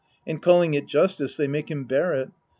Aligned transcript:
And 0.25 0.41
calling 0.41 0.73
it 0.73 0.87
justice, 0.87 1.37
they 1.37 1.47
make 1.47 1.69
him 1.69 1.83
bear 1.83 2.13
it. 2.15 2.31